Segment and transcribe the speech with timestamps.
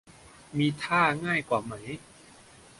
[0.57, 1.73] มีท่าง่ายกว่าไหม